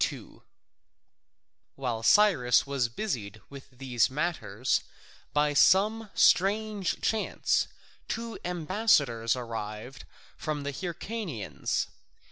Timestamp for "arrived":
9.35-10.05